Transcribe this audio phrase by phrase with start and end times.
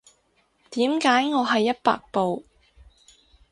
[0.71, 2.43] 點解我係一百步